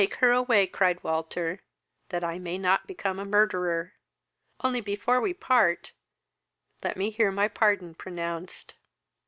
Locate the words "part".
5.31-5.91